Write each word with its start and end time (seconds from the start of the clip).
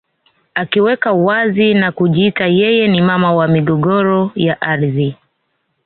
Akiweka 0.53 1.11
wazi 1.13 1.73
na 1.73 1.91
kujiita 1.91 2.47
yeye 2.47 2.87
ni 2.87 3.01
mama 3.01 3.33
wa 3.35 3.47
migogoro 3.47 4.31
ya 4.35 4.61
ardhi 4.61 5.15